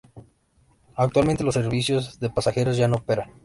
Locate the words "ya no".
2.75-2.95